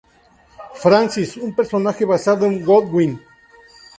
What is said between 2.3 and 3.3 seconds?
en Godwin.